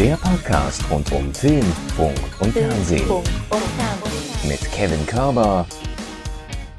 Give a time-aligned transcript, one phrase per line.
[0.00, 1.62] Der Podcast rund um Film,
[1.94, 3.06] Funk und Fernsehen.
[4.48, 5.66] Mit Kevin Körber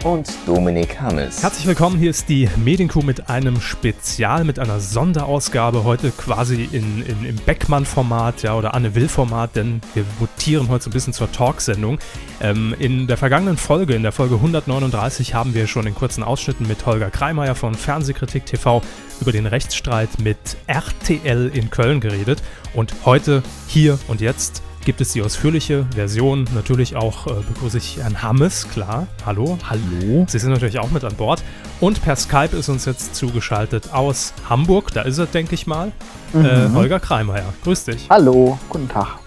[0.03, 1.43] und Dominik Hammes.
[1.43, 7.03] Herzlich willkommen, hier ist die Medienkuh mit einem Spezial, mit einer Sonderausgabe, heute quasi in,
[7.05, 11.99] in, im Beckmann-Format ja, oder Anne-Will-Format, denn wir mutieren heute so ein bisschen zur Talksendung.
[12.41, 16.67] Ähm, in der vergangenen Folge, in der Folge 139, haben wir schon in kurzen Ausschnitten
[16.67, 18.81] mit Holger Kreimeier von Fernsehkritik TV
[19.19, 22.41] über den Rechtsstreit mit RTL in Köln geredet
[22.73, 26.47] und heute, hier und jetzt gibt es die ausführliche Version.
[26.55, 29.07] Natürlich auch äh, begrüße ich Herrn Hammes, klar.
[29.25, 29.57] Hallo.
[29.69, 30.25] Hallo.
[30.27, 31.43] Sie sind natürlich auch mit an Bord.
[31.79, 35.91] Und per Skype ist uns jetzt zugeschaltet aus Hamburg, da ist er, denke ich mal,
[36.33, 36.45] mhm.
[36.45, 37.53] äh, Holger Kreimeier.
[37.63, 38.07] Grüß dich.
[38.09, 39.19] Hallo, guten Tag.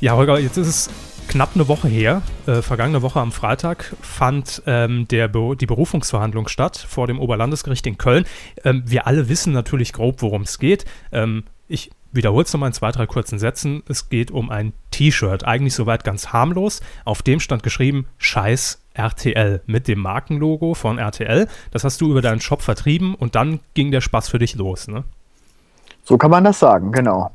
[0.00, 0.90] Ja, Holger, jetzt ist es
[1.28, 6.48] knapp eine Woche her, äh, vergangene Woche am Freitag, fand ähm, der Be die Berufungsverhandlung
[6.48, 8.24] statt vor dem Oberlandesgericht in Köln.
[8.64, 10.86] Ähm, wir alle wissen natürlich grob, worum es geht.
[11.12, 13.82] Ähm, ich wiederhole es nochmal in zwei, drei kurzen Sätzen.
[13.88, 16.80] Es geht um ein T-Shirt, eigentlich soweit ganz harmlos.
[17.04, 21.48] Auf dem stand geschrieben Scheiß RTL mit dem Markenlogo von RTL.
[21.70, 24.88] Das hast du über deinen Shop vertrieben und dann ging der Spaß für dich los,
[24.88, 25.04] ne?
[26.04, 27.30] So kann man das sagen, genau.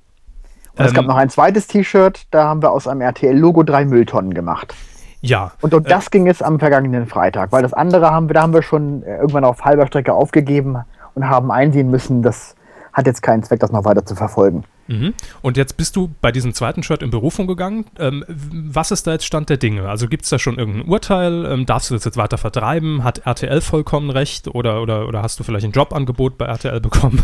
[0.74, 3.86] Und ähm, es gab noch ein zweites T-Shirt, da haben wir aus einem RTL-Logo drei
[3.86, 4.76] Mülltonnen gemacht.
[5.22, 5.54] Ja.
[5.62, 8.42] Und um äh, das ging es am vergangenen Freitag, weil das andere haben wir, da
[8.42, 10.78] haben wir schon äh, irgendwann auf halber Strecke aufgegeben
[11.14, 12.56] und haben einsehen müssen, dass
[12.96, 14.64] hat jetzt keinen Zweck, das noch weiter zu verfolgen.
[14.88, 15.14] Mhm.
[15.42, 17.86] Und jetzt bist du bei diesem zweiten Shirt in Berufung gegangen.
[18.00, 19.90] Ähm, was ist da jetzt Stand der Dinge?
[19.90, 21.46] Also gibt es da schon irgendein Urteil?
[21.46, 23.04] Ähm, darfst du das jetzt weiter vertreiben?
[23.04, 24.48] Hat RTL vollkommen recht?
[24.48, 27.22] Oder, oder, oder hast du vielleicht ein Jobangebot bei RTL bekommen?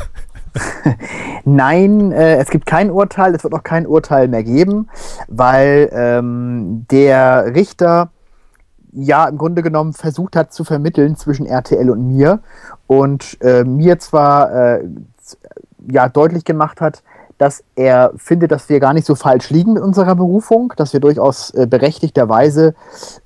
[1.46, 3.34] Nein, äh, es gibt kein Urteil.
[3.34, 4.90] Es wird auch kein Urteil mehr geben,
[5.30, 8.12] weil ähm, der Richter
[8.92, 12.42] ja im Grunde genommen versucht hat zu vermitteln zwischen RTL und mir
[12.88, 14.84] und äh, mir zwar äh,
[15.90, 17.04] ja deutlich gemacht hat,
[17.38, 21.00] dass er findet, dass wir gar nicht so falsch liegen mit unserer Berufung, dass wir
[21.00, 22.76] durchaus äh, berechtigterweise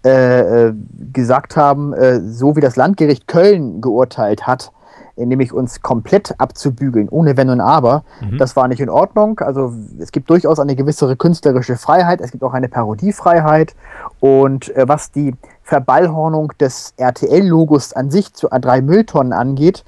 [0.06, 0.74] äh, äh
[1.12, 4.72] gesagt haben, äh, so wie das Landgericht Köln geurteilt hat,
[5.16, 8.04] nämlich uns komplett abzubügeln, ohne Wenn und Aber.
[8.22, 8.38] Mhm.
[8.38, 9.40] Das war nicht in Ordnung.
[9.40, 13.76] Also es gibt durchaus eine gewisse künstlerische Freiheit, es gibt auch eine Parodiefreiheit.
[14.20, 15.34] Und äh, was die
[15.66, 19.84] Verballhornung des RTL-Logos an sich zu A3 Mülltonnen angeht,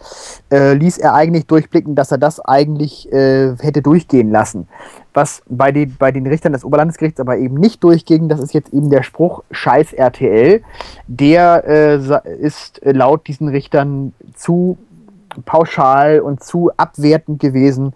[0.51, 4.67] äh, ließ er eigentlich durchblicken, dass er das eigentlich äh, hätte durchgehen lassen.
[5.13, 8.73] Was bei den, bei den Richtern des Oberlandesgerichts aber eben nicht durchging, das ist jetzt
[8.73, 10.63] eben der Spruch Scheiß RTL.
[11.07, 14.77] Der äh, ist laut diesen Richtern zu
[15.45, 17.93] pauschal und zu abwertend gewesen.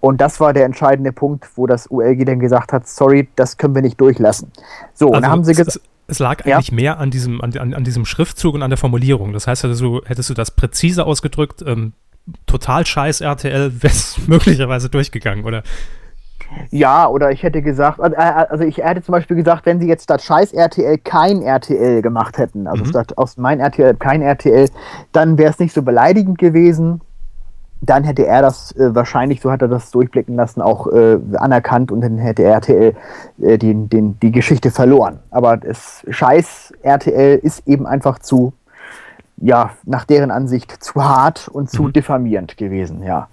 [0.00, 3.74] Und das war der entscheidende Punkt, wo das ULG dann gesagt hat, sorry, das können
[3.74, 4.50] wir nicht durchlassen.
[4.94, 5.80] So, also, und dann haben sie gesagt.
[6.06, 6.74] Es lag eigentlich ja.
[6.74, 9.32] mehr an diesem, an, an, an, diesem Schriftzug und an der Formulierung.
[9.32, 11.94] Das heißt, hättest du, hättest du das präziser ausgedrückt, ähm,
[12.46, 15.62] total scheiß RTL, wäre es möglicherweise durchgegangen, oder?
[16.70, 19.88] Ja, oder ich hätte gesagt, äh, äh, also ich hätte zum Beispiel gesagt, wenn sie
[19.88, 22.88] jetzt statt scheiß RTL kein RTL gemacht hätten, also mhm.
[22.88, 24.68] statt aus mein RTL kein RTL,
[25.12, 27.00] dann wäre es nicht so beleidigend gewesen.
[27.80, 31.92] Dann hätte er das äh, wahrscheinlich, so hat er das durchblicken lassen, auch äh, anerkannt
[31.92, 32.94] und dann hätte RTL
[33.40, 35.20] äh, den, den, die Geschichte verloren.
[35.30, 38.54] Aber das scheiß RTL ist eben einfach zu
[39.36, 41.92] ja, nach deren Ansicht zu hart und zu mhm.
[41.92, 43.28] diffamierend gewesen, ja.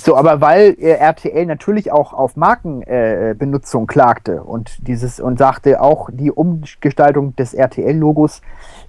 [0.00, 5.80] So, aber weil äh, RTL natürlich auch auf Markenbenutzung äh, klagte und dieses und sagte
[5.80, 8.42] auch, die Umgestaltung des RTL-Logos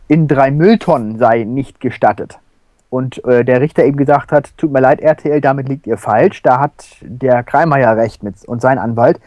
[0.08, 2.40] in drei Mülltonnen sei nicht gestattet.
[2.90, 6.42] Und äh, der Richter eben gesagt hat, tut mir leid, RTL, damit liegt ihr falsch.
[6.44, 9.20] Da hat der Kreimeier recht mit und sein Anwalt.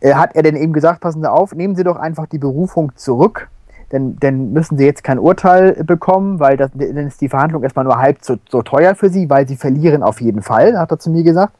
[0.00, 2.92] Äh, hat er denn eben gesagt, passen Sie auf, nehmen Sie doch einfach die Berufung
[2.96, 3.48] zurück
[3.94, 7.84] dann, dann müssen sie jetzt kein Urteil bekommen, weil das, dann ist die Verhandlung erstmal
[7.84, 10.98] nur halb so, so teuer für sie, weil sie verlieren auf jeden Fall, hat er
[10.98, 11.52] zu mir gesagt.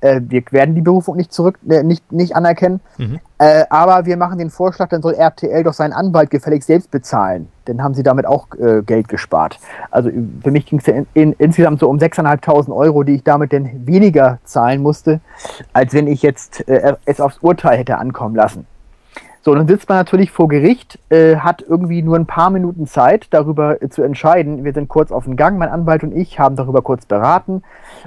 [0.00, 2.80] Äh, wir werden die Berufung nicht zurück, äh, nicht, nicht anerkennen.
[2.98, 3.18] Mhm.
[3.38, 7.48] Äh, aber wir machen den Vorschlag, dann soll RTL doch seinen Anwalt gefällig selbst bezahlen.
[7.64, 9.58] Dann haben sie damit auch äh, Geld gespart.
[9.90, 10.10] Also
[10.42, 13.52] für mich ging es ja in, in, insgesamt so um 6.500 Euro, die ich damit
[13.52, 15.20] dann weniger zahlen musste,
[15.72, 18.66] als wenn ich jetzt äh, es aufs Urteil hätte ankommen lassen.
[19.44, 23.26] So, dann sitzt man natürlich vor Gericht, äh, hat irgendwie nur ein paar Minuten Zeit,
[23.30, 24.62] darüber äh, zu entscheiden.
[24.62, 27.64] Wir sind kurz auf dem Gang, mein Anwalt und ich haben darüber kurz beraten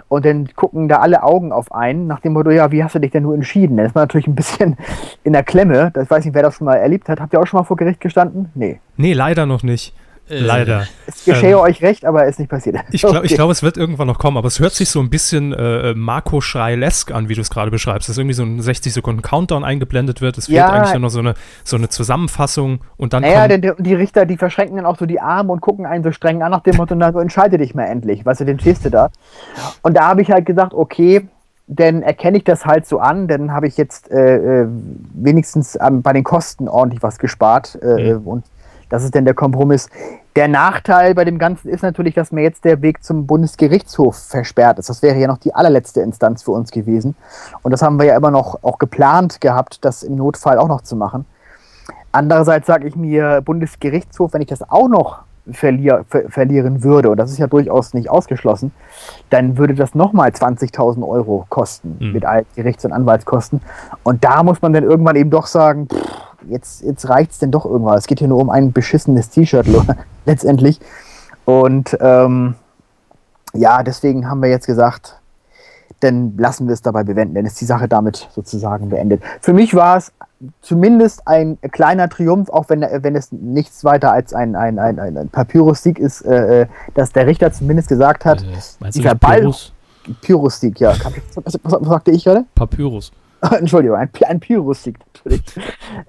[0.08, 3.00] und dann gucken da alle Augen auf einen, nach dem Motto, ja, wie hast du
[3.00, 3.76] dich denn nur entschieden?
[3.76, 4.78] Dann ist man natürlich ein bisschen
[5.26, 5.92] in der Klemme.
[5.94, 7.20] Das weiß nicht, wer das schon mal erlebt hat.
[7.20, 8.50] Habt ihr auch schon mal vor Gericht gestanden?
[8.56, 8.80] Nee.
[8.96, 9.94] Nee, leider noch nicht.
[10.28, 10.88] Äh, Leider.
[11.06, 12.78] Es geschehe ähm, euch recht, aber ist nicht passiert.
[12.92, 13.36] Ich glaube, okay.
[13.36, 16.42] glaub, es wird irgendwann noch kommen, aber es hört sich so ein bisschen äh, Marco
[16.42, 18.10] Schreilesk an, wie du es gerade beschreibst.
[18.10, 20.38] Dass irgendwie so ein 60 Sekunden Countdown eingeblendet wird.
[20.38, 23.22] Es fehlt ja, eigentlich nur noch so eine, so eine Zusammenfassung und dann.
[23.22, 26.04] Naja, denn die, die Richter, die verschränken dann auch so die Arme und gucken einen
[26.04, 28.26] so streng an nach dem Motto, na, so entscheide dich mal endlich.
[28.26, 29.12] Weißt du, den stehst du da.
[29.84, 31.28] Und da habe ich halt gesagt, okay,
[31.68, 34.68] dann erkenne ich das halt so an, dann habe ich jetzt äh, äh
[35.14, 37.78] wenigstens ähm, bei den Kosten ordentlich was gespart.
[37.82, 38.28] Äh, mhm.
[38.28, 38.46] Und
[38.96, 39.90] das ist dann der Kompromiss.
[40.38, 44.80] Der Nachteil bei dem Ganzen ist natürlich, dass mir jetzt der Weg zum Bundesgerichtshof versperrt
[44.80, 44.90] ist.
[44.90, 47.16] Das wäre ja noch die allerletzte Instanz für uns gewesen.
[47.62, 50.82] Und das haben wir ja immer noch auch geplant gehabt, das im Notfall auch noch
[50.82, 51.26] zu machen.
[52.14, 57.18] Andererseits sage ich mir, Bundesgerichtshof, wenn ich das auch noch verlier, ver verlieren würde, und
[57.18, 58.72] das ist ja durchaus nicht ausgeschlossen,
[59.30, 62.14] dann würde das nochmal 20.000 Euro kosten mhm.
[62.14, 63.60] mit allen Gerichts- und Anwaltskosten.
[64.04, 66.15] Und da muss man dann irgendwann eben doch sagen, pff,
[66.50, 67.98] jetzt, jetzt reicht es denn doch irgendwann.
[67.98, 69.68] Es geht hier nur um ein beschissenes T-Shirt
[70.26, 70.80] letztendlich.
[71.46, 72.56] Und ähm,
[73.54, 75.22] ja, deswegen haben wir jetzt gesagt,
[76.02, 79.22] dann lassen wir es dabei bewenden, dann ist die Sache damit sozusagen beendet.
[79.42, 80.12] Für mich war es
[80.62, 85.30] zumindest ein kleiner Triumph, auch wenn, wenn es nichts weiter als ein, ein, ein, ein
[85.30, 89.42] Papyrus-Sieg ist, äh, äh dass der Richter zumindest gesagt hat, äh, dieser Ball.
[89.42, 89.74] Pyrrhus?
[90.22, 90.94] Pyrrhus-Sieg, ja.
[91.36, 92.46] Was, sagte ich gerade?
[92.54, 93.12] Papyrus.
[93.60, 95.44] Entschuldigung, ein, ein Pyrrhus-Sieg, natürlich.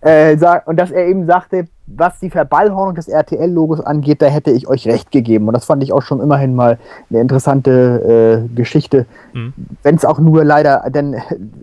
[0.00, 0.36] äh,
[0.66, 4.86] und dass er eben sagte, was die Verballhornung des RTL-Logos angeht, da hätte ich euch
[4.86, 5.46] recht gegeben.
[5.46, 6.78] Und das fand ich auch schon immerhin mal
[7.10, 9.52] eine interessante äh, Geschichte, mhm.
[9.82, 11.14] wenn es auch nur leider dann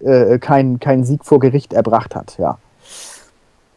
[0.04, 2.58] äh, keinen kein Sieg vor Gericht erbracht hat, ja.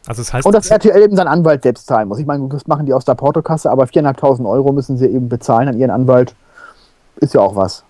[0.07, 2.17] Also das heißt, und dass RTL eben seinen Anwalt selbst zahlen muss.
[2.17, 5.67] Ich meine, das machen die aus der Portokasse, aber 4.500 Euro müssen sie eben bezahlen
[5.67, 6.33] an ihren Anwalt.
[7.17, 7.83] Ist ja auch was.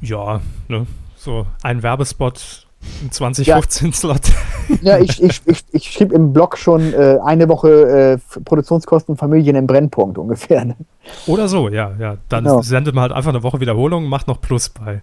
[0.00, 0.86] Ja, ne?
[1.16, 2.66] so ein Werbespot
[3.02, 4.20] im 2015-Slot.
[4.82, 9.56] Ja, ich, ich, ich, ich schrieb im Blog schon äh, eine Woche äh, Produktionskosten Familien
[9.56, 10.64] im Brennpunkt ungefähr.
[10.64, 10.76] Ne?
[11.26, 12.18] Oder so, ja, ja.
[12.28, 12.62] Dann genau.
[12.62, 15.02] sendet man halt einfach eine Woche Wiederholung, macht noch Plus bei.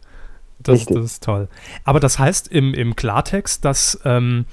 [0.60, 1.50] Das, das ist toll.
[1.84, 4.46] Aber das heißt im, im Klartext, dass ähm,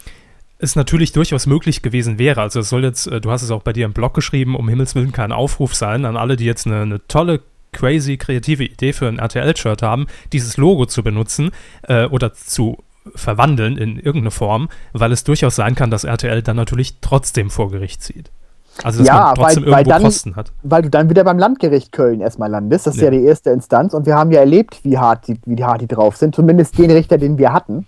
[0.58, 2.40] es natürlich durchaus möglich gewesen wäre.
[2.40, 4.68] Also es soll jetzt, äh, du hast es auch bei dir im Blog geschrieben, um
[4.68, 7.40] Himmels Willen kein Aufruf sein an alle, die jetzt eine, eine tolle
[7.72, 11.50] crazy kreative Idee für ein RTL-Shirt haben, dieses Logo zu benutzen
[11.82, 12.78] äh, oder zu
[13.14, 17.70] verwandeln in irgendeine Form, weil es durchaus sein kann, dass RTL dann natürlich trotzdem vor
[17.70, 18.30] Gericht zieht.
[18.82, 20.52] Also dass ja, man trotzdem weil, irgendwo weil dann, Kosten hat.
[20.62, 22.86] Weil du dann wieder beim Landgericht Köln erstmal landest.
[22.86, 23.10] Das ist ja.
[23.10, 25.86] ja die erste Instanz und wir haben ja erlebt, wie hart, die, wie hart die
[25.86, 26.34] drauf sind.
[26.34, 27.86] Zumindest den Richter, den wir hatten.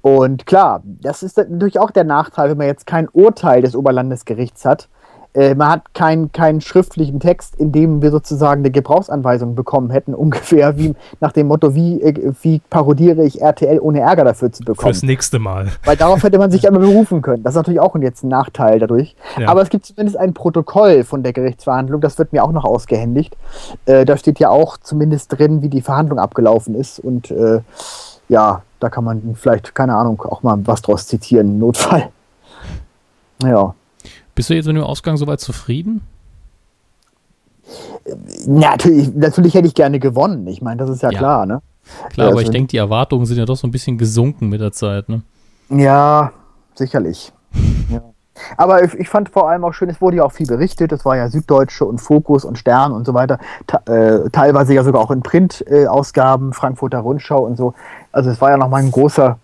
[0.00, 4.64] Und klar, das ist natürlich auch der Nachteil, wenn man jetzt kein Urteil des Oberlandesgerichts
[4.64, 4.88] hat,
[5.36, 10.14] äh, man hat keinen kein schriftlichen Text, in dem wir sozusagen eine Gebrauchsanweisung bekommen hätten,
[10.14, 14.64] ungefähr wie nach dem Motto, wie, äh, wie parodiere ich RTL ohne Ärger dafür zu
[14.64, 14.94] bekommen.
[14.94, 15.68] Fürs nächste Mal.
[15.84, 17.42] Weil darauf hätte man sich einmal berufen können.
[17.42, 19.14] Das ist natürlich auch jetzt ein Nachteil dadurch.
[19.38, 19.48] Ja.
[19.48, 23.36] Aber es gibt zumindest ein Protokoll von der Gerichtsverhandlung, das wird mir auch noch ausgehändigt.
[23.84, 27.60] Äh, da steht ja auch zumindest drin, wie die Verhandlung abgelaufen ist und äh,
[28.28, 32.08] ja, da kann man vielleicht, keine Ahnung, auch mal was draus zitieren, im Notfall.
[33.42, 33.74] Ja.
[34.36, 36.02] Bist du jetzt mit dem Ausgang soweit zufrieden?
[38.46, 40.46] natürlich, natürlich hätte ich gerne gewonnen.
[40.46, 41.18] Ich meine, das ist ja, ja.
[41.18, 41.62] klar, ne?
[42.10, 44.72] Klar, aber ich denke, die Erwartungen sind ja doch so ein bisschen gesunken mit der
[44.72, 45.22] Zeit, ne?
[45.68, 46.32] Ja,
[46.74, 47.32] sicherlich.
[47.90, 48.02] ja.
[48.56, 50.92] Aber ich, ich, fand vor allem auch schön, es wurde ja auch viel berichtet.
[50.92, 53.38] Es war ja Süddeutsche und Fokus und Stern und so weiter.
[53.86, 57.74] äh, teilweise ja sogar auch in Print-Ausgaben, äh, Frankfurter Rundschau und so.
[58.12, 59.38] Also es war ja nochmal ein großer,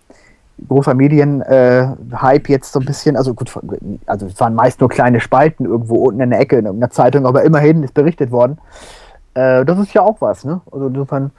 [0.67, 3.51] großer Medienhype jetzt so ein bisschen, also gut,
[4.05, 7.25] also es waren meist nur kleine Spalten irgendwo unten in der Ecke in irgendeiner Zeitung,
[7.25, 8.57] aber immerhin ist berichtet worden.
[9.33, 10.61] Äh, das ist ja auch was, ne?
[10.71, 11.31] Also insofern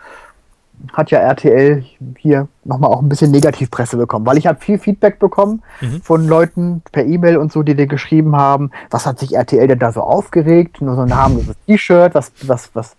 [0.92, 1.84] hat ja RTL
[2.18, 6.02] hier nochmal auch ein bisschen Negativpresse bekommen, weil ich habe viel Feedback bekommen mhm.
[6.02, 9.78] von Leuten per E-Mail und so, die dir geschrieben haben, was hat sich RTL denn
[9.78, 12.96] da so aufgeregt, nur so ein harmloses T-Shirt, was, was, was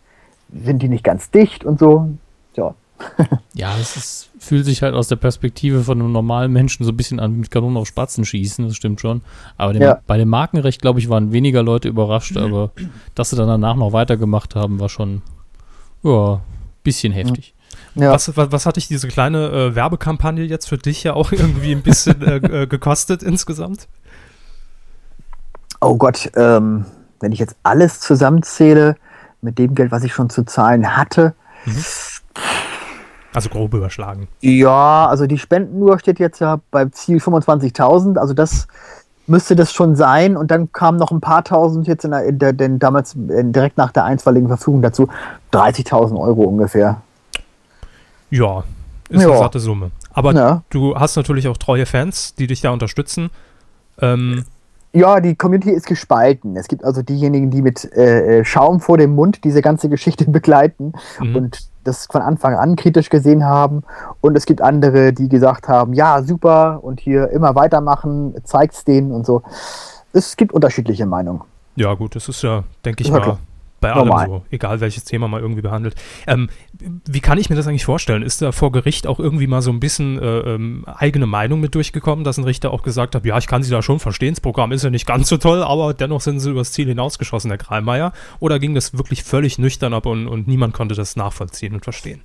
[0.53, 2.09] sind die nicht ganz dicht und so.
[2.55, 2.73] Ja.
[3.53, 6.97] ja, es ist, fühlt sich halt aus der Perspektive von einem normalen Menschen so ein
[6.97, 9.21] bisschen an mit Kanonen auf Spatzen schießen, das stimmt schon.
[9.57, 9.99] Aber dem, ja.
[10.07, 12.71] bei dem Markenrecht, glaube ich, waren weniger Leute überrascht, aber
[13.15, 15.21] dass sie dann danach noch weitergemacht haben, war schon
[16.03, 16.41] ja,
[16.83, 17.53] bisschen heftig.
[17.95, 18.11] Ja.
[18.11, 21.71] Was, was, was, hat dich diese kleine äh, Werbekampagne jetzt für dich ja auch irgendwie
[21.71, 23.87] ein bisschen äh, äh, gekostet insgesamt?
[25.81, 26.85] Oh Gott, ähm,
[27.19, 28.95] wenn ich jetzt alles zusammenzähle
[29.41, 31.33] mit dem Geld, was ich schon zu zahlen hatte,
[31.65, 31.83] mhm.
[33.35, 34.27] Also grob überschlagen.
[34.41, 38.17] Ja, also die Spendenuhr steht jetzt ja beim Ziel 25.000.
[38.17, 38.67] Also das
[39.27, 40.37] müsste das schon sein.
[40.37, 43.53] Und dann kamen noch ein paar tausend jetzt in der, in der, denn damals in,
[43.53, 45.07] direkt nach der einstweiligen Verfügung dazu.
[45.51, 47.01] 30.000 Euro ungefähr.
[48.29, 48.63] Ja,
[49.09, 49.29] ist ja.
[49.29, 49.91] eine satte Summe.
[50.13, 50.63] Aber ja.
[50.69, 53.29] du hast natürlich auch treue Fans, die dich da unterstützen.
[53.99, 54.45] Ähm,
[54.95, 56.55] ja, die Community ist gespalten.
[56.55, 60.25] Es gibt also diejenigen, die mit äh, äh, Schaum vor dem Mund diese ganze Geschichte
[60.31, 61.35] begleiten mhm.
[61.35, 63.83] und das von Anfang an kritisch gesehen haben.
[64.21, 69.11] Und es gibt andere, die gesagt haben, ja, super und hier immer weitermachen, zeigt's denen
[69.11, 69.43] und so.
[70.13, 71.41] Es gibt unterschiedliche Meinungen.
[71.75, 73.37] Ja, gut, das ist ja, denke ich mal,
[73.79, 74.19] bei Normal.
[74.19, 75.95] allem so, egal welches Thema man irgendwie behandelt.
[76.27, 76.49] Ähm,
[77.07, 78.23] wie kann ich mir das eigentlich vorstellen?
[78.23, 81.75] Ist da vor Gericht auch irgendwie mal so ein bisschen äh, ähm, eigene Meinung mit
[81.75, 84.41] durchgekommen, dass ein Richter auch gesagt hat, ja, ich kann Sie da schon verstehen, das
[84.41, 87.57] Programm ist ja nicht ganz so toll, aber dennoch sind Sie übers Ziel hinausgeschossen, Herr
[87.57, 88.13] Kreimeier?
[88.39, 92.21] Oder ging das wirklich völlig nüchtern ab und, und niemand konnte das nachvollziehen und verstehen?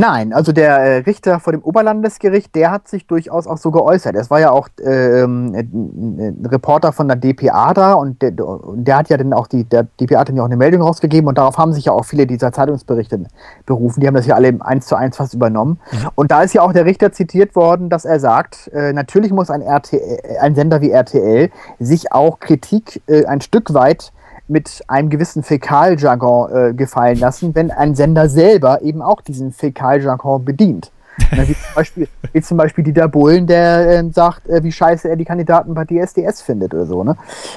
[0.00, 4.14] Nein, also der äh, Richter vor dem Oberlandesgericht, der hat sich durchaus auch so geäußert.
[4.14, 9.08] Es war ja auch äh, ein Reporter von der DPA da und der, der, hat
[9.08, 11.58] ja dann auch die, der DPA hat dann ja auch eine Meldung rausgegeben und darauf
[11.58, 13.24] haben sich ja auch viele dieser Zeitungsberichte
[13.66, 14.00] berufen.
[14.00, 15.80] Die haben das ja alle eins zu eins fast übernommen.
[15.90, 16.10] Mhm.
[16.14, 19.50] Und da ist ja auch der Richter zitiert worden, dass er sagt, äh, natürlich muss
[19.50, 21.50] ein, RTL, ein Sender wie RTL
[21.80, 24.12] sich auch Kritik äh, ein Stück weit
[24.48, 30.44] mit einem gewissen Fäkaljargon äh, gefallen lassen, wenn ein Sender selber eben auch diesen Fäkaljargon
[30.44, 30.90] bedient.
[31.32, 35.08] Na, wie, zum Beispiel, wie zum Beispiel Dieter Bohlen, der äh, sagt, äh, wie scheiße
[35.08, 37.04] er die Kandidaten bei DSDS findet oder so.
[37.04, 37.16] Ne?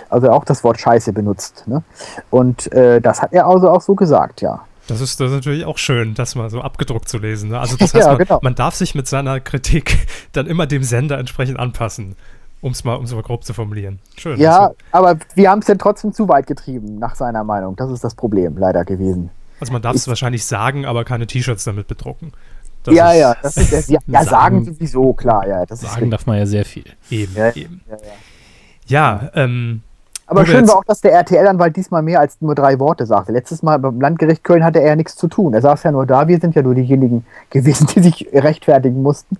[0.09, 1.63] Also auch das Wort scheiße benutzt.
[1.67, 1.83] Ne?
[2.29, 4.61] Und äh, das hat er also auch so gesagt, ja.
[4.87, 7.51] Das ist, das ist natürlich auch schön, das mal so abgedruckt zu lesen.
[7.51, 7.59] Ne?
[7.59, 8.39] Also das heißt, ja, man, genau.
[8.41, 12.15] man darf sich mit seiner Kritik dann immer dem Sender entsprechend anpassen.
[12.61, 13.99] Um es mal, um's mal grob zu formulieren.
[14.17, 14.39] Schön.
[14.39, 14.75] Ja, also.
[14.91, 17.75] aber wir haben es ja trotzdem zu weit getrieben, nach seiner Meinung.
[17.75, 19.31] Das ist das Problem leider gewesen.
[19.59, 22.33] Also man darf es wahrscheinlich sagen, aber keine T-Shirts damit bedrucken.
[22.83, 25.65] Das ja, ja, das ist, das, ja, ja, sagen, sowieso, klar, ja.
[25.65, 26.85] Das sagen darf man ja sehr viel.
[27.09, 27.81] Eben, ja, eben.
[27.87, 27.97] Ja,
[28.87, 29.19] ja.
[29.21, 29.83] ja ähm,
[30.31, 33.33] aber schön war auch, dass der RTL-Anwalt diesmal mehr als nur drei Worte sagte.
[33.33, 35.53] Letztes Mal beim Landgericht Köln hatte er ja nichts zu tun.
[35.53, 36.29] Er saß ja nur da.
[36.29, 39.37] Wir sind ja nur diejenigen gewesen, die sich rechtfertigen mussten.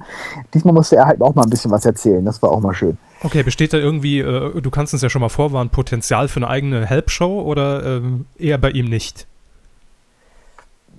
[0.53, 2.25] Diesmal musste er halt auch mal ein bisschen was erzählen.
[2.25, 2.97] Das war auch mal schön.
[3.23, 6.47] Okay, besteht da irgendwie, äh, du kannst uns ja schon mal vorwarnen, Potenzial für eine
[6.47, 9.27] eigene Help-Show oder ähm, eher bei ihm nicht?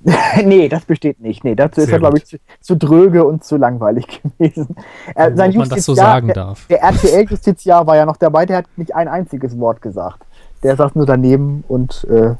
[0.45, 1.45] nee, das besteht nicht.
[1.45, 4.76] Nee, dazu Sehr ist er, glaube ich, zu, zu, dröge und zu langweilig gewesen.
[5.14, 6.67] Äh, sein man das so sagen der, darf.
[6.67, 10.25] Der RTL-Justiziar war ja noch dabei, der hat nicht ein einziges Wort gesagt.
[10.62, 12.35] Der saß nur daneben und äh,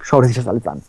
[0.00, 0.82] schaute sich das alles an.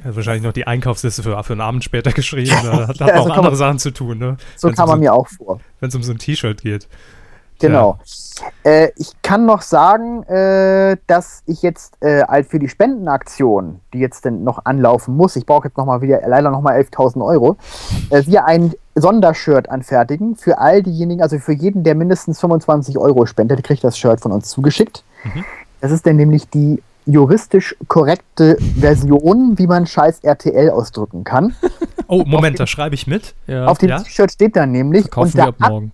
[0.00, 2.54] Er hat wahrscheinlich noch die Einkaufsliste für, für einen Abend später geschrieben.
[2.62, 4.18] Da hat, ja, auch andere Sachen zu tun.
[4.18, 4.36] Ne?
[4.56, 5.60] So Wenn's kam um man so, mir auch vor.
[5.80, 6.88] Wenn es um so ein T-Shirt geht.
[7.60, 7.98] Genau.
[8.64, 14.24] Äh, ich kann noch sagen, äh, dass ich jetzt äh, für die Spendenaktion, die jetzt
[14.24, 17.56] denn noch anlaufen muss, ich brauche jetzt noch mal wieder leider noch mal 11.000 Euro,
[18.10, 23.26] äh, wir ein Sondershirt anfertigen für all diejenigen, also für jeden, der mindestens 25 Euro
[23.26, 25.04] spendet, kriegt das Shirt von uns zugeschickt.
[25.24, 25.44] Mhm.
[25.80, 31.54] Das ist dann nämlich die juristisch korrekte Version, wie man scheiß RTL ausdrücken kann.
[32.06, 33.34] Oh, Moment, da schreibe ich mit.
[33.46, 33.66] Ja.
[33.66, 34.00] Auf dem ja.
[34.00, 35.92] T-Shirt steht dann nämlich Verkaufen unter, ab morgen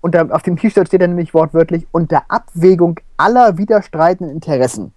[0.00, 4.92] unter, auf dem T-Shirt steht dann nämlich wortwörtlich, unter Abwägung aller widerstreitenden Interessen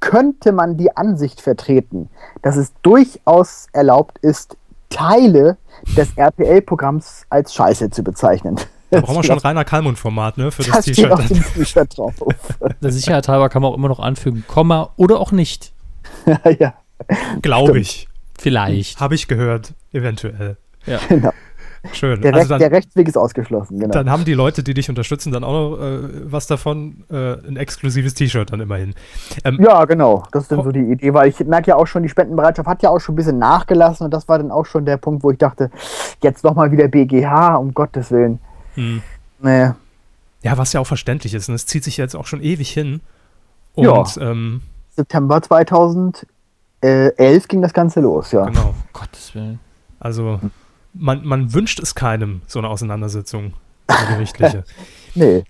[0.00, 2.08] könnte man die Ansicht vertreten,
[2.42, 4.56] dass es durchaus erlaubt ist,
[4.88, 5.56] Teile
[5.96, 8.56] des RTL-Programms als Scheiße zu bezeichnen.
[8.90, 11.12] Da brauchen wir schon reiner Kalmund-Format, ne, für das, das T-Shirt.
[11.12, 12.14] auf dem T-Shirt drauf.
[12.82, 15.72] Der Sicherheit halber kann man auch immer noch anfügen, Komma oder auch nicht.
[16.58, 16.74] ja.
[17.40, 18.08] Glaube ich.
[18.36, 18.98] Vielleicht.
[18.98, 20.56] Habe ich gehört, eventuell.
[20.86, 20.98] Ja.
[21.08, 21.30] Genau.
[21.92, 22.20] Schön.
[22.20, 23.92] Der, also dann, der, Rechtsweg ist ausgeschlossen, genau.
[23.92, 27.56] Dann haben die Leute, die dich unterstützen, dann auch noch äh, was davon, äh, ein
[27.56, 28.94] exklusives T-Shirt dann immerhin.
[29.44, 30.24] Ähm, ja, genau.
[30.30, 32.82] Das ist dann so die Idee, weil ich merke ja auch schon, die Spendenbereitschaft hat
[32.82, 35.30] ja auch schon ein bisschen nachgelassen und das war dann auch schon der Punkt, wo
[35.30, 35.70] ich dachte,
[36.22, 38.40] jetzt nochmal wieder BGH, um Gottes Willen.
[38.74, 39.00] Hm.
[39.40, 39.70] Nee.
[40.42, 41.48] Ja, was ja auch verständlich ist.
[41.48, 43.00] Und es zieht sich jetzt auch schon ewig hin.
[43.74, 44.30] Und, ja.
[44.30, 44.60] Ähm,
[44.90, 46.24] September 2011
[47.48, 48.44] ging das Ganze los, ja.
[48.44, 48.74] Genau.
[48.92, 49.60] Gottes Willen.
[49.98, 50.40] Also,
[50.94, 53.54] man, man wünscht es keinem, so eine Auseinandersetzung,
[53.86, 54.64] eine gerichtliche.
[55.14, 55.44] nee.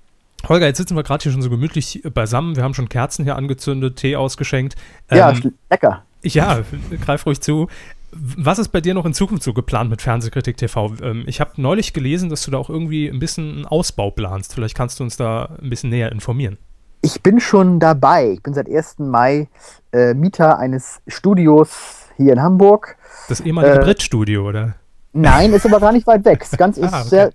[0.49, 2.57] Holger, jetzt sitzen wir gerade hier schon so gemütlich beisammen.
[2.57, 4.75] Wir haben schon Kerzen hier angezündet, Tee ausgeschenkt.
[5.11, 6.03] Ja, ähm, lecker.
[6.23, 6.61] Ja,
[7.05, 7.69] greif ruhig zu.
[8.13, 10.95] Was ist bei dir noch in Zukunft so geplant mit Fernsehkritik TV?
[11.03, 14.55] Ähm, ich habe neulich gelesen, dass du da auch irgendwie ein bisschen einen Ausbau planst.
[14.55, 16.59] Vielleicht kannst du uns da ein bisschen näher informieren.
[17.03, 18.33] Ich bin schon dabei.
[18.33, 18.99] Ich bin seit 1.
[18.99, 19.49] Mai
[19.93, 22.97] äh, Mieter eines Studios hier in Hamburg.
[23.29, 24.75] Das ehemalige äh, Brettstudio, oder?
[25.13, 26.47] Nein, ist aber gar nicht weit weg.
[26.57, 27.09] Ganz ist ah, okay.
[27.09, 27.33] sehr,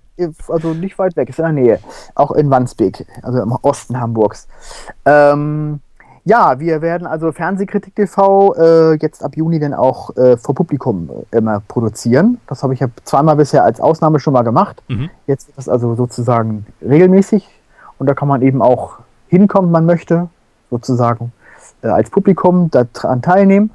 [0.48, 1.78] also nicht weit weg, ist in der Nähe.
[2.14, 4.48] Auch in Wandsbek, also im Osten Hamburgs.
[5.04, 5.80] Ähm,
[6.24, 11.08] ja, wir werden also Fernsehkritik TV äh, jetzt ab Juni dann auch äh, vor Publikum
[11.30, 12.40] äh, immer produzieren.
[12.48, 14.82] Das habe ich ja zweimal bisher als Ausnahme schon mal gemacht.
[14.88, 15.08] Mhm.
[15.26, 17.48] Jetzt ist das also sozusagen regelmäßig
[17.98, 20.28] und da kann man eben auch hinkommen, man möchte,
[20.70, 21.32] sozusagen
[21.82, 23.70] äh, als Publikum daran teilnehmen.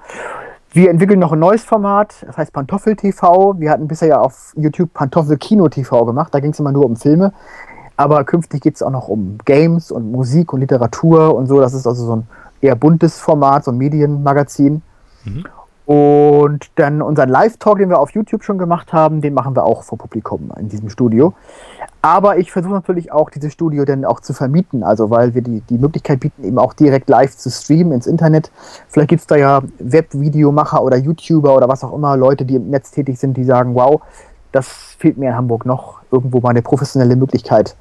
[0.73, 3.59] Wir entwickeln noch ein neues Format, das heißt Pantoffel TV.
[3.59, 6.85] Wir hatten bisher ja auf YouTube Pantoffel Kino TV gemacht, da ging es immer nur
[6.85, 7.33] um Filme.
[7.97, 11.59] Aber künftig geht es auch noch um Games und Musik und Literatur und so.
[11.59, 12.27] Das ist also so ein
[12.61, 14.81] eher buntes Format, so ein Medienmagazin.
[15.25, 15.43] Mhm.
[15.91, 19.83] Und dann unseren Live-Talk, den wir auf YouTube schon gemacht haben, den machen wir auch
[19.83, 21.33] vor Publikum in diesem Studio.
[22.01, 25.59] Aber ich versuche natürlich auch, dieses Studio dann auch zu vermieten, also weil wir die,
[25.69, 28.51] die Möglichkeit bieten, eben auch direkt live zu streamen ins Internet.
[28.87, 32.69] Vielleicht gibt es da ja Webvideomacher oder YouTuber oder was auch immer, Leute, die im
[32.69, 34.01] Netz tätig sind, die sagen, wow,
[34.53, 37.75] das fehlt mir in Hamburg noch, irgendwo mal eine professionelle Möglichkeit,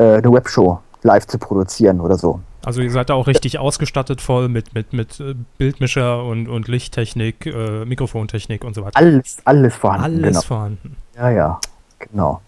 [0.00, 2.40] äh, eine Webshow live zu produzieren oder so.
[2.66, 6.66] Also ihr seid da auch richtig ausgestattet voll mit, mit, mit äh, Bildmischer und, und
[6.66, 8.96] Lichttechnik, äh, Mikrofontechnik und so weiter.
[8.96, 10.24] Alles, alles vorhanden.
[10.24, 10.40] Alles genau.
[10.40, 10.96] vorhanden.
[11.16, 11.60] Ja, ja,
[12.00, 12.40] genau.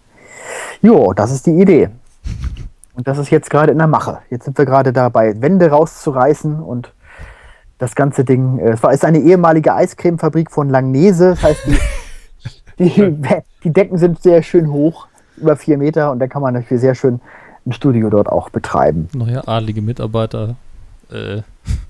[0.81, 1.87] Jo, das ist die Idee.
[2.95, 4.19] Und das ist jetzt gerade in der Mache.
[4.29, 6.93] Jetzt sind wir gerade dabei, Wände rauszureißen und
[7.77, 8.59] das ganze Ding.
[8.59, 11.29] äh, Es war ist eine ehemalige Eiscremefabrik von Langnese.
[11.29, 11.65] Das heißt,
[12.77, 13.17] die, die,
[13.63, 15.07] die Decken sind sehr schön hoch,
[15.37, 17.21] über vier Meter, und dann kann man natürlich sehr schön
[17.69, 19.09] ein Studio dort auch betreiben.
[19.13, 20.55] Neue adlige Mitarbeiter.
[21.11, 21.41] Äh,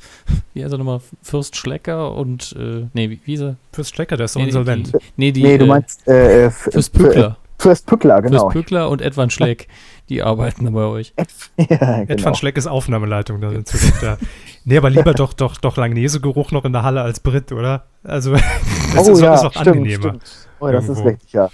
[0.53, 1.01] wie heißt er nochmal?
[1.21, 3.55] Fürst Schlecker und, äh, nee, wie, wie hieß er?
[3.71, 4.93] Fürs Stecker, der ist doch Nee, insolvent.
[4.93, 7.38] Die, nee, die, nee, du äh, meinst äh, äh, Fürst Pückler.
[7.57, 8.39] Fürst Pückler, genau.
[8.39, 9.67] Fürst Pückler und Edwan Schleck,
[10.07, 11.13] die arbeiten da bei euch.
[11.57, 12.24] ja, genau.
[12.24, 14.17] van Schleck ist Aufnahmeleitung dann in Zukunft, ja.
[14.63, 17.86] Nee, aber lieber doch, doch, doch Langnese-Geruch noch in der Halle als Brit, oder?
[18.03, 18.33] Also,
[18.95, 20.09] das oh ist, ja, ist auch stimmt, angenehmer.
[20.09, 20.24] stimmt.
[20.62, 21.09] Oh, das ist Irgendwo.
[21.09, 21.50] richtig, ja.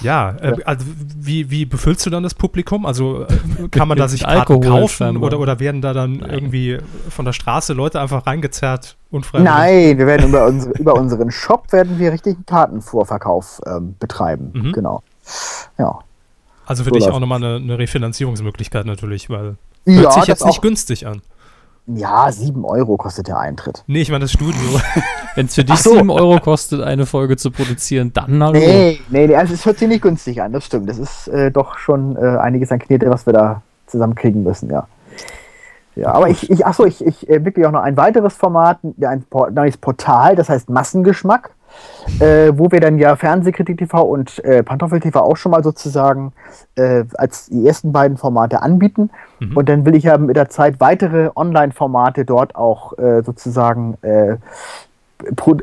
[0.00, 0.84] Ja, äh, also
[1.18, 2.86] wie, wie befüllst du dann das Publikum?
[2.86, 6.30] Also äh, kann man da sich Karten Alkohol kaufen oder, oder werden da dann Nein.
[6.30, 6.78] irgendwie
[7.10, 8.96] von der Straße Leute einfach reingezerrt?
[9.10, 9.50] Unfreiwillig?
[9.50, 14.50] Nein, wir werden über, unsere, über unseren Shop werden wir richtig einen Kartenvorverkauf ähm, betreiben.
[14.52, 14.72] Mhm.
[14.72, 15.02] Genau.
[15.78, 15.98] Ja.
[16.66, 20.26] Also für So dich läuft auch nochmal eine, eine Refinanzierungsmöglichkeit natürlich, weil Ja, hört sich
[20.26, 21.22] jetzt nicht günstig an.
[21.94, 23.82] Ja, 7 Euro kostet der Eintritt.
[23.86, 24.60] Nee, ich meine das Studio.
[25.34, 25.94] Wenn es für dich so.
[25.94, 28.58] 7 Euro kostet, eine Folge zu produzieren, dann hallo.
[28.58, 30.88] Nee, nee, nee, also es hört sich nicht günstig an, das stimmt.
[30.88, 34.70] Das ist äh, doch schon äh, einiges an Knete, was wir da zusammen kriegen müssen,
[34.70, 34.86] ja.
[35.96, 39.76] Ja, aber ich, ich achso, ich, ich entwickle auch noch ein weiteres Format, ein neues
[39.76, 41.50] Portal, das heißt Massengeschmack,
[42.20, 46.32] äh, wo wir dann ja Fernsehkritik TV und äh, Pantoffel TV auch schon mal sozusagen
[46.76, 49.10] äh, als die ersten beiden Formate anbieten.
[49.40, 49.56] Mhm.
[49.56, 54.36] Und dann will ich ja mit der Zeit weitere Online-Formate dort auch äh, sozusagen äh,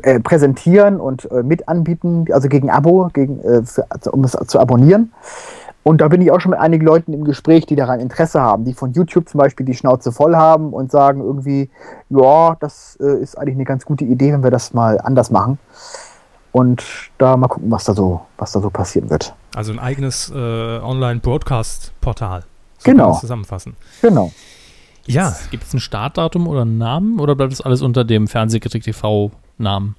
[0.02, 5.12] äh, präsentieren und mit anbieten, also gegen Abo, gegen, für, also, um es zu abonnieren.
[5.86, 8.64] Und da bin ich auch schon mit einigen Leuten im Gespräch, die daran Interesse haben,
[8.64, 11.70] die von YouTube zum Beispiel die Schnauze voll haben und sagen irgendwie,
[12.08, 15.60] ja, das äh, ist eigentlich eine ganz gute Idee, wenn wir das mal anders machen.
[16.56, 16.82] Und
[17.18, 19.34] da mal gucken, was da so, was da so passieren wird.
[19.54, 22.44] Also ein eigenes äh, Online-Broadcast-Portal.
[22.78, 23.12] So Genau.
[23.12, 23.76] zusammenfassen.
[24.00, 24.32] Genau.
[25.04, 28.84] Ja, Gibt es ein Startdatum oder einen Namen oder bleibt das alles unter dem Fernsehkritik
[28.84, 29.96] TV-Namen?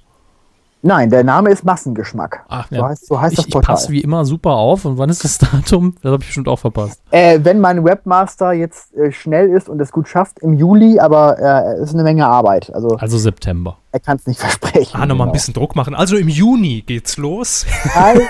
[0.80, 2.44] Nein, der Name ist Massengeschmack.
[2.48, 2.88] Ach, so ja.
[2.88, 3.74] heißt, so heißt Ich, das ich Portal.
[3.74, 4.84] passe wie immer super auf.
[4.84, 5.94] Und wann ist das Datum?
[6.02, 7.00] Das habe ich bestimmt auch verpasst.
[7.10, 11.38] Äh, wenn mein Webmaster jetzt äh, schnell ist und es gut schafft, im Juli, aber
[11.38, 12.72] äh, es ist eine Menge Arbeit.
[12.72, 13.76] Also Also September.
[13.90, 15.00] er kann es nicht versprechen.
[15.00, 15.32] ah, nochmal ein Genau.
[15.32, 15.94] bisschen Druck machen.
[15.96, 17.66] Also im Juni geht's los.
[17.96, 18.20] Nein,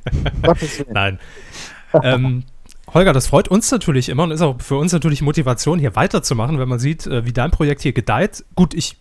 [0.42, 0.92] Gottes Willen.
[0.92, 1.18] Nein.
[2.02, 2.44] ähm,
[2.94, 6.58] Holger, das freut uns natürlich immer und ist auch für uns natürlich Motivation, hier weiterzumachen,
[6.58, 8.44] wenn man sieht, äh, wie dein Projekt hier gedeiht.
[8.54, 8.96] Gut, ich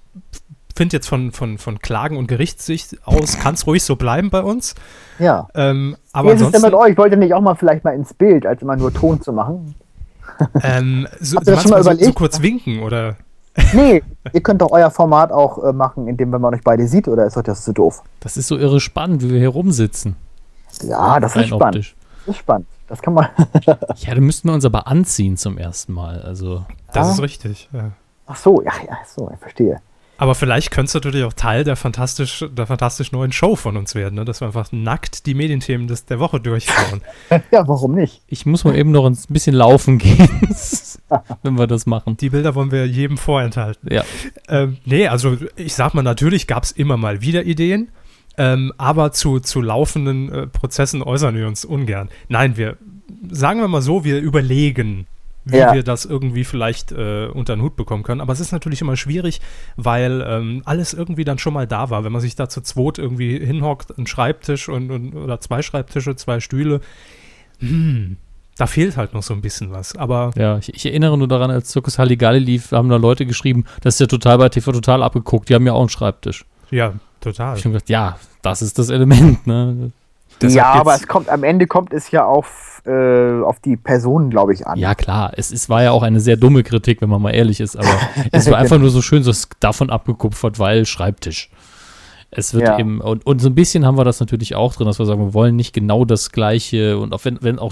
[0.77, 4.41] finde jetzt von, von, von Klagen- und Gerichtssicht aus, kann es ruhig so bleiben bei
[4.41, 4.75] uns.
[5.19, 5.47] Ja.
[5.55, 6.91] Ähm, aber Wie ist es denn mit euch?
[6.91, 9.75] Ich wollte nicht auch mal vielleicht mal ins Bild, als immer nur Ton zu machen.
[10.63, 12.15] ähm, so, Habt ihr das schon mal so, so überlegt?
[12.15, 13.15] kurz winken oder
[13.73, 17.25] Nee, ihr könnt doch euer Format auch äh, machen, indem man euch beide sieht, oder
[17.25, 18.03] ist euch das zu doof?
[18.19, 20.15] Das ist so irre spannend, wie wir hier rumsitzen.
[20.83, 21.63] Ja, das ist spannend.
[21.63, 21.95] optisch.
[22.27, 22.67] Das ist spannend.
[22.87, 23.27] Das kann man.
[23.65, 26.21] Ja, da müssten wir uns aber anziehen zum ersten Mal.
[26.21, 27.11] Also, das Ah.
[27.13, 27.67] ist richtig.
[27.73, 27.91] Ja.
[28.27, 29.79] Ach so, ja, ja, so, ich verstehe.
[30.17, 33.95] Aber vielleicht könntest du natürlich auch Teil der fantastisch, der fantastisch neuen Show von uns
[33.95, 34.25] werden, ne?
[34.25, 37.01] dass wir einfach nackt die Medienthemen des, der Woche durchführen.
[37.51, 38.21] Ja, warum nicht?
[38.27, 40.29] ich muss mal eben noch ein bisschen laufen gehen,
[41.43, 42.17] wenn wir das machen.
[42.17, 43.93] Die Bilder wollen wir jedem vorenthalten.
[43.93, 44.03] Ja,
[44.47, 47.89] Ähm, nee, also ich sag mal, natürlich gab es immer mal wieder Ideen,
[48.37, 52.09] ähm, aber zu, zu laufenden äh, Prozessen äußern wir uns ungern.
[52.27, 52.77] Nein, wir
[53.29, 55.07] sagen wir mal so, wir überlegen,
[55.49, 55.73] wie Ja.
[55.73, 58.21] wir das irgendwie vielleicht äh, unter den Hut bekommen können.
[58.21, 59.41] Aber es ist natürlich immer schwierig,
[59.75, 62.03] weil ähm, alles irgendwie dann schon mal da war.
[62.03, 66.15] Wenn man sich da zu zweit irgendwie hinhockt, ein Schreibtisch und, und oder zwei Schreibtische,
[66.15, 66.81] zwei Stühle,
[67.59, 68.17] hm,
[68.57, 69.95] da fehlt halt noch so ein bisschen was.
[69.95, 70.57] Aber ja.
[70.57, 73.99] Ich, ich erinnere nur daran, als Zirkus Halligalli lief, haben da Leute geschrieben, das ist
[73.99, 75.49] ja total bei TV total abgeguckt.
[75.49, 76.45] Die haben ja auch einen Schreibtisch.
[76.71, 77.57] ja, total.
[77.57, 79.91] Ich habe gedacht, ja, das ist das Element, ne?
[80.41, 84.29] Deshalb ja, aber es kommt, am Ende kommt es ja auf, äh, auf die Personen,
[84.29, 84.77] glaube ich, an.
[84.77, 87.59] Ja, klar, es, es war ja auch eine sehr dumme Kritik, wenn man mal ehrlich
[87.59, 87.87] ist, aber
[88.31, 88.55] es war Genau.
[88.57, 91.49] einfach nur so schön, so ist davon abgekupfert, weil Schreibtisch.
[92.29, 92.77] Es wird Ja.
[92.77, 95.21] eben, und, und so ein bisschen haben wir das natürlich auch drin, dass wir sagen,
[95.21, 97.71] wir wollen nicht genau das Gleiche und auch wenn, wenn auch,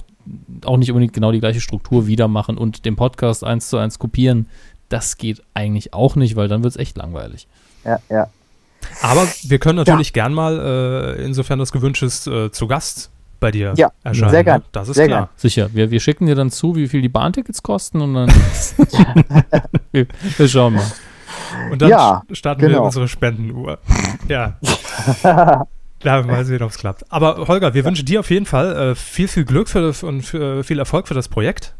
[0.63, 3.99] auch nicht unbedingt genau die gleiche Struktur wieder machen und den Podcast eins zu eins
[3.99, 4.47] kopieren,
[4.89, 7.47] das geht eigentlich auch nicht, weil dann wird es echt langweilig.
[7.83, 8.27] ja, ja.
[9.01, 13.51] Aber wir können natürlich gern mal, äh, insofern das gewünscht ist, äh, zu Gast bei
[13.51, 14.29] dir Ja, erscheinen.
[14.31, 14.65] sehr gern, ne?
[14.71, 15.19] Das ist sehr klar.
[15.21, 15.29] gern.
[15.35, 18.29] Sicher, wir, wir schicken dir dann zu, wie viel die Bahntickets kosten und dann.
[19.91, 20.91] wir, wir schauen mal.
[21.71, 22.85] Und dann Ja, st- starten wir genau.
[22.85, 23.79] unsere Spendenuhr.
[24.27, 24.57] Ja.
[26.03, 27.03] Ja, mal sehen, ob es klappt.
[27.11, 30.63] Aber Holger, wir wünschen dir auf jeden Fall äh, viel, viel Glück für, und für,
[30.63, 31.75] viel Erfolg für das Projekt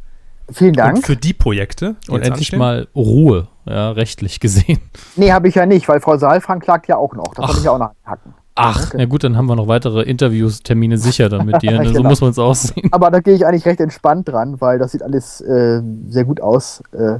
[0.51, 1.05] Vielen und Dank.
[1.05, 1.95] für die Projekte.
[2.05, 2.60] die Und jetzt endlich anstehen.
[2.60, 4.79] mal Ruhe, ja, rechtlich gesehen.
[5.15, 7.34] Nee, habe ich ja nicht, weil Frau Saalfrank klagt ja auch noch.
[7.36, 7.49] Das Ach.
[7.49, 8.34] habe ich ja auch noch hacken.
[8.58, 11.71] Ach, na gut, dann haben wir noch weitere Interviewstermine sicher dann mit dir.
[11.79, 11.88] Ne?
[11.89, 12.10] So Genau.
[12.10, 12.88] muss man es auch sehen.
[12.91, 16.39] Aber da gehe ich eigentlich recht entspannt dran, weil das sieht alles äh, sehr gut
[16.41, 16.81] aus.
[16.93, 17.19] Äh,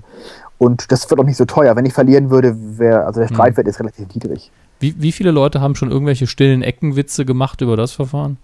[0.58, 1.76] und das wird auch nicht so teuer.
[1.76, 3.36] Wenn ich verlieren würde, wäre, also der Hm.
[3.36, 4.50] Streitwert ist relativ niedrig.
[4.80, 8.38] Wie, wie viele Leute haben schon irgendwelche stillen Eckenwitze gemacht über das Verfahren?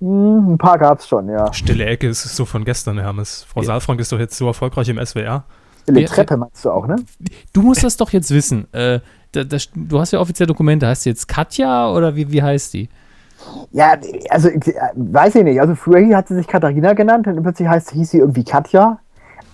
[0.00, 1.52] Hm, ein paar gab es schon, ja.
[1.52, 3.44] Stille Ecke ist so von gestern, Hermes.
[3.48, 5.44] Frau Saalfrank ist doch jetzt so erfolgreich im SWR.
[5.82, 6.96] Stille Ja, Treppe meinst du auch, ne?
[7.52, 8.72] Du musst das doch jetzt wissen.
[8.72, 9.00] Äh,
[9.32, 10.86] da, da, du hast ja offiziell Dokumente.
[10.86, 12.88] Heißt die jetzt Katja oder wie, wie heißt die?
[13.72, 13.96] Ja,
[14.30, 15.60] also ich, äh, weiß ich nicht.
[15.60, 18.98] Also früher hat sie sich Katharina genannt und plötzlich heißt, hieß sie irgendwie Katja.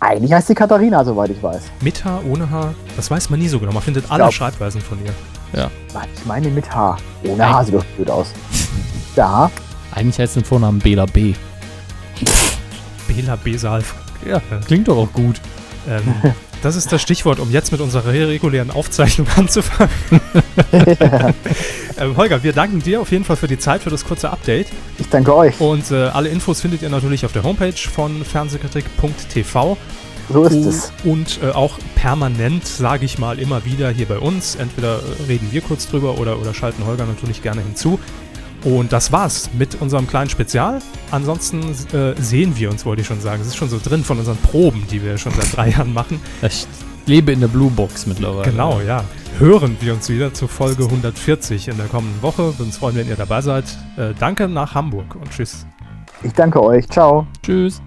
[0.01, 1.63] Eigentlich heißt sie Katharina, soweit ich weiß.
[1.81, 3.73] Mit Haar, ohne Haar, das weiß man nie so genau.
[3.73, 4.33] Man findet alle Ja.
[4.33, 5.13] Schreibweisen von ihr.
[5.55, 6.97] Ich meine mit H.
[7.25, 8.33] Ohne H sieht doch blöd aus.
[9.17, 9.51] Ja,
[9.95, 11.35] Eigentlich heißt den Vornamen Bela B.
[13.07, 13.57] Bela B.
[13.57, 14.03] Saalfrank.
[14.27, 15.41] Ja, klingt doch auch gut.
[15.89, 16.03] Ähm,
[16.63, 19.93] das ist das Stichwort, um jetzt mit unserer regulären Aufzeichnung anzufangen.
[21.99, 24.67] ähm, Holger, wir danken dir auf jeden Fall für die Zeit, für das kurze Update.
[24.99, 25.61] ich danke euch.
[25.61, 29.77] Und äh, alle Infos findet ihr natürlich auf der Homepage von fernsehkritik.tv
[30.33, 30.93] So ist es.
[31.05, 34.57] und äh, auch permanent, sage ich mal, immer wieder hier bei uns.
[34.57, 37.99] Entweder äh, reden wir kurz drüber oder, oder schalten Holger natürlich gerne hinzu.
[38.65, 40.81] Und das war's mit unserem kleinen Spezial.
[41.11, 41.61] Ansonsten
[41.93, 43.43] äh, sehen wir uns, wollte ich schon sagen.
[43.43, 46.21] Es ist schon so drin von unseren Proben, die wir schon seit drei Jahren machen.
[46.43, 46.67] Ich
[47.07, 48.51] lebe in der Blue Box mittlerweile.
[48.51, 49.05] Genau, ja.
[49.39, 52.45] Hören wir uns wieder zur Folge 140 in der kommenden Woche.
[52.45, 53.65] Würden uns freuen, wenn ihr dabei seid.
[53.99, 55.67] Äh, danke nach Hamburg und tschüss.
[56.23, 56.89] Ich danke euch.
[56.89, 57.27] Ciao.
[57.43, 57.83] Tschüss.